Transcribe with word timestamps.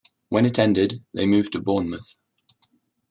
When 0.29 0.47
it 0.47 0.57
ended, 0.57 1.05
they 1.13 1.27
moved 1.27 1.51
to 1.51 1.61
Bournemouth. 1.61 2.17